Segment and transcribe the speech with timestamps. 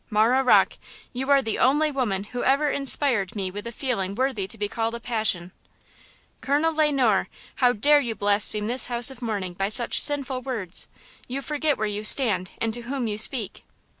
[0.09, 0.79] Marah Rocke,
[1.13, 4.67] you are the only woman who ever inspired me with a feeling worthy to be
[4.67, 5.51] called a passion–"
[6.41, 7.27] "Colonel Le Noir,
[7.57, 10.87] how dare you blaspheme this house of mourning by such sinful words?
[11.27, 13.63] You forget where you stand and to whom you speak."